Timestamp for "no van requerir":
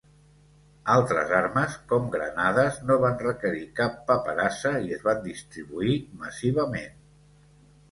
2.87-3.63